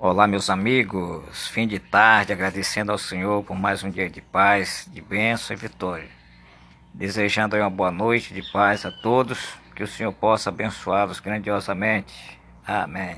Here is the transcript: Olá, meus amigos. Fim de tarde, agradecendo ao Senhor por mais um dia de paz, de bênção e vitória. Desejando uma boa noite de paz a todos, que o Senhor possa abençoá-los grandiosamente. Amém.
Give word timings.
Olá, 0.00 0.28
meus 0.28 0.48
amigos. 0.48 1.48
Fim 1.48 1.66
de 1.66 1.80
tarde, 1.80 2.32
agradecendo 2.32 2.92
ao 2.92 2.98
Senhor 2.98 3.42
por 3.42 3.56
mais 3.56 3.82
um 3.82 3.90
dia 3.90 4.08
de 4.08 4.20
paz, 4.20 4.88
de 4.92 5.00
bênção 5.00 5.56
e 5.56 5.58
vitória. 5.58 6.08
Desejando 6.94 7.56
uma 7.56 7.68
boa 7.68 7.90
noite 7.90 8.32
de 8.32 8.40
paz 8.52 8.86
a 8.86 8.92
todos, 8.92 9.54
que 9.74 9.82
o 9.82 9.88
Senhor 9.88 10.12
possa 10.12 10.50
abençoá-los 10.50 11.18
grandiosamente. 11.18 12.38
Amém. 12.64 13.16